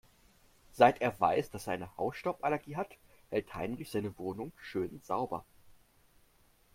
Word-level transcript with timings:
Seit 0.71 0.99
er 0.99 1.13
weiß, 1.19 1.51
dass 1.51 1.67
er 1.67 1.73
eine 1.73 1.95
Hausstauballergie 1.95 2.75
hat, 2.75 2.89
hält 3.29 3.53
Heinrich 3.53 3.91
seine 3.91 4.17
Wohnung 4.17 4.51
schön 4.57 4.99
sauber. 5.03 5.45